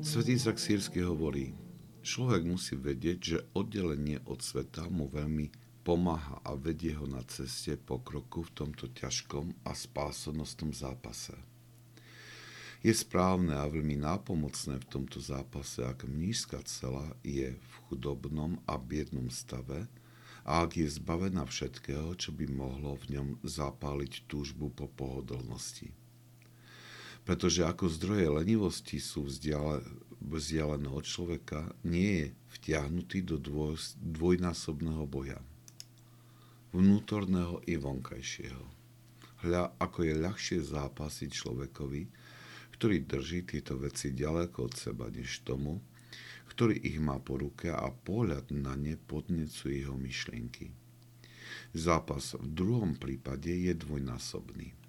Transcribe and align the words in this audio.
Svetý 0.00 0.32
Izak 0.32 0.56
Sírsky 0.56 1.04
hovorí, 1.04 1.52
človek 2.00 2.48
musí 2.48 2.72
vedieť, 2.72 3.18
že 3.20 3.44
oddelenie 3.52 4.24
od 4.24 4.40
sveta 4.40 4.88
mu 4.88 5.12
veľmi 5.12 5.52
pomáha 5.84 6.40
a 6.40 6.56
vedie 6.56 6.96
ho 6.96 7.04
na 7.04 7.20
ceste 7.28 7.76
pokroku 7.76 8.48
v 8.48 8.64
tomto 8.64 8.88
ťažkom 8.96 9.52
a 9.60 9.76
spásonostom 9.76 10.72
zápase. 10.72 11.36
Je 12.80 12.96
správne 12.96 13.52
a 13.52 13.68
veľmi 13.68 14.00
nápomocné 14.00 14.80
v 14.80 14.88
tomto 14.88 15.20
zápase, 15.20 15.84
ak 15.84 16.08
mnížská 16.08 16.64
cela 16.64 17.12
je 17.20 17.52
v 17.52 17.72
chudobnom 17.92 18.56
a 18.64 18.80
biednom 18.80 19.28
stave 19.28 19.84
a 20.48 20.64
ak 20.64 20.80
je 20.80 20.88
zbavená 20.88 21.44
všetkého, 21.44 22.16
čo 22.16 22.32
by 22.32 22.48
mohlo 22.48 22.96
v 23.04 23.20
ňom 23.20 23.28
zapáliť 23.44 24.24
túžbu 24.32 24.72
po 24.72 24.88
pohodlnosti 24.88 25.92
pretože 27.30 27.62
ako 27.62 27.86
zdroje 27.86 28.26
lenivosti 28.26 28.98
sú 28.98 29.22
vzdialené 29.22 30.90
od 30.90 31.06
človeka, 31.06 31.70
nie 31.86 32.26
je 32.26 32.26
vtiahnutý 32.58 33.22
do 33.22 33.38
dvoj, 33.38 33.78
dvojnásobného 34.02 35.06
boja. 35.06 35.38
Vnútorného 36.74 37.62
i 37.70 37.78
vonkajšieho. 37.78 38.66
Hľa, 39.46 39.78
ako 39.78 40.10
je 40.10 40.14
ľahšie 40.18 40.58
zápasiť 40.58 41.30
človekovi, 41.30 42.02
ktorý 42.74 43.06
drží 43.06 43.46
tieto 43.46 43.78
veci 43.78 44.10
ďaleko 44.10 44.66
od 44.66 44.74
seba, 44.74 45.06
než 45.06 45.46
tomu, 45.46 45.78
ktorý 46.50 46.82
ich 46.82 46.98
má 46.98 47.22
po 47.22 47.38
ruke 47.38 47.70
a 47.70 47.94
pohľad 47.94 48.50
na 48.50 48.74
ne 48.74 48.98
podnecuje 48.98 49.86
jeho 49.86 49.94
myšlienky. 49.94 50.74
Zápas 51.78 52.34
v 52.34 52.50
druhom 52.50 52.98
prípade 52.98 53.54
je 53.54 53.70
dvojnásobný. 53.70 54.79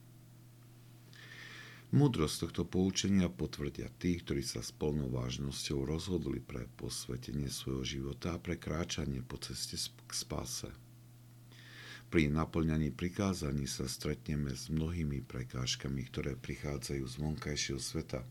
Múdrosť 1.92 2.48
tohto 2.48 2.64
poučenia 2.64 3.28
potvrdia 3.28 3.92
tí, 4.00 4.16
ktorí 4.16 4.48
sa 4.48 4.64
s 4.64 4.72
plnou 4.72 5.12
vážnosťou 5.12 5.84
rozhodli 5.84 6.40
pre 6.40 6.64
posvetenie 6.80 7.52
svojho 7.52 7.84
života 7.84 8.32
a 8.32 8.40
pre 8.40 8.56
kráčanie 8.56 9.20
po 9.20 9.36
ceste 9.36 9.76
k 9.76 10.12
spáse. 10.16 10.72
Pri 12.08 12.32
naplňaní 12.32 12.96
prikázaní 12.96 13.68
sa 13.68 13.92
stretneme 13.92 14.56
s 14.56 14.72
mnohými 14.72 15.20
prekážkami, 15.28 16.08
ktoré 16.08 16.40
prichádzajú 16.40 17.04
z 17.04 17.16
vonkajšieho 17.20 17.82
sveta, 17.84 18.24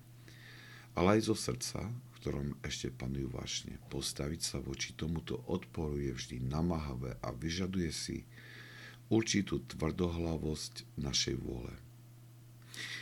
ale 0.97 1.21
aj 1.21 1.29
zo 1.29 1.37
srdca, 1.37 1.85
v 1.85 2.15
ktorom 2.17 2.49
ešte 2.65 2.89
panujú 2.89 3.29
vášne. 3.29 3.77
Postaviť 3.93 4.41
sa 4.41 4.65
voči 4.65 4.97
tomuto 4.97 5.37
odporu 5.53 6.01
je 6.01 6.17
vždy 6.17 6.49
namáhavé 6.49 7.21
a 7.21 7.29
vyžaduje 7.29 7.93
si 7.93 8.25
určitú 9.13 9.61
tvrdohlavosť 9.69 10.97
našej 10.97 11.37
vôle. 11.37 11.90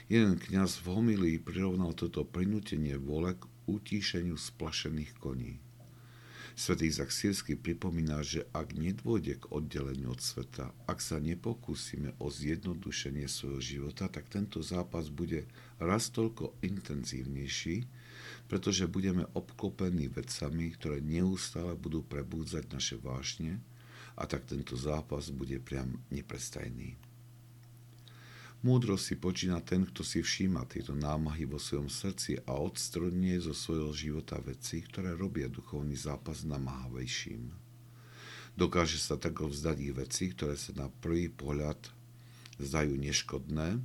Jeden 0.09 0.41
kňaz 0.41 0.81
v 0.81 0.97
homilii 0.97 1.37
prirovnal 1.37 1.93
toto 1.93 2.25
prinútenie 2.25 2.97
vole 2.97 3.37
k 3.37 3.45
utíšeniu 3.69 4.41
splašených 4.41 5.13
koní. 5.21 5.61
Svetý 6.57 6.89
Izak 6.89 7.13
Sírsky 7.13 7.61
pripomína, 7.61 8.25
že 8.25 8.49
ak 8.57 8.73
nedôjde 8.73 9.37
k 9.37 9.53
oddeleniu 9.53 10.17
od 10.17 10.25
sveta, 10.25 10.73
ak 10.89 11.05
sa 11.05 11.21
nepokúsime 11.21 12.17
o 12.19 12.33
zjednodušenie 12.33 13.29
svojho 13.29 13.61
života, 13.61 14.09
tak 14.09 14.33
tento 14.33 14.65
zápas 14.65 15.13
bude 15.13 15.45
raz 15.77 16.09
toľko 16.09 16.57
intenzívnejší, 16.65 17.85
pretože 18.49 18.89
budeme 18.89 19.29
obklopení 19.37 20.09
vecami, 20.09 20.73
ktoré 20.73 21.05
neustále 21.05 21.77
budú 21.77 22.01
prebúdzať 22.01 22.65
naše 22.73 22.97
vášne 22.97 23.61
a 24.17 24.25
tak 24.25 24.49
tento 24.49 24.73
zápas 24.73 25.29
bude 25.29 25.61
priam 25.61 26.01
neprestajný. 26.09 27.08
Múdro 28.59 28.99
si 28.99 29.15
počína 29.15 29.63
ten, 29.63 29.87
kto 29.87 30.03
si 30.03 30.19
všíma 30.19 30.67
tieto 30.67 30.91
námahy 30.91 31.47
vo 31.47 31.63
svojom 31.63 31.87
srdci 31.87 32.43
a 32.43 32.59
odstrodnie 32.59 33.39
zo 33.39 33.55
svojho 33.55 33.95
života 33.95 34.35
veci, 34.43 34.83
ktoré 34.83 35.15
robia 35.15 35.47
duchovný 35.47 35.95
zápas 35.95 36.43
namáhavejším. 36.43 37.55
Dokáže 38.59 38.99
sa 38.99 39.15
tak 39.15 39.39
vzdať 39.39 39.77
ich 39.79 39.95
veci, 39.95 40.35
ktoré 40.35 40.59
sa 40.59 40.75
na 40.75 40.91
prvý 40.91 41.31
pohľad 41.31 41.79
zdajú 42.59 42.99
neškodné, 42.99 43.79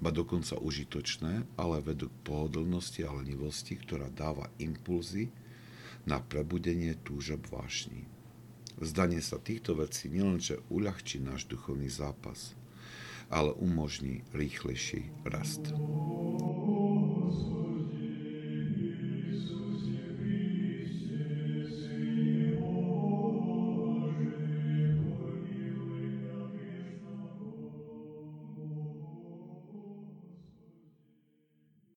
ba 0.00 0.10
dokonca 0.16 0.56
užitočné, 0.56 1.44
ale 1.60 1.84
vedú 1.84 2.08
k 2.08 2.20
pohodlnosti 2.24 3.04
a 3.04 3.12
lenivosti, 3.12 3.76
ktorá 3.76 4.08
dáva 4.08 4.48
impulzy 4.56 5.28
na 6.08 6.24
prebudenie 6.24 6.96
túžob 7.04 7.44
vášni. 7.52 8.08
Zdanie 8.80 9.20
sa 9.20 9.36
týchto 9.36 9.76
vecí 9.76 10.08
nielenže 10.08 10.56
uľahčí 10.72 11.20
náš 11.20 11.44
duchovný 11.44 11.92
zápas– 11.92 12.56
ale 13.30 13.52
umožní 13.52 14.22
rýchlejší 14.34 15.10
rast. 15.24 15.60